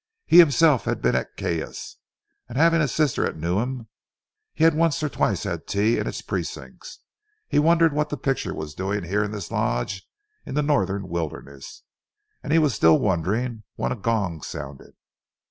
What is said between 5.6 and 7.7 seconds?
tea in its precincts. He